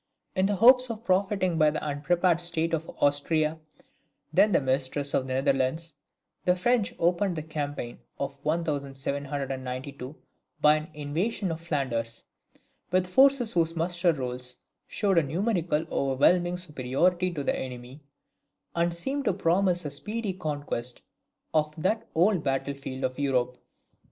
[0.35, 3.59] In the hopes of profiting by the unprepared state of Austria,
[4.33, 5.93] then the mistress of the Netherlands,
[6.43, 10.15] the French opened the campaign of 1792
[10.59, 12.23] by an invasion of Flanders,
[12.89, 14.55] with forces whose muster rolls
[14.87, 18.01] showed a numerical overwhelming superiority to the enemy,
[18.75, 21.03] and seemed to promise a speedy conquest
[21.53, 23.55] of that old battle field of Europe.